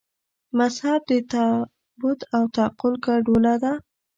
مذهب 0.59 1.01
د 1.09 1.11
تعبد 1.31 2.19
او 2.35 2.43
تعقل 2.55 2.93
ګډوله 3.05 3.53
ده. 3.63 3.73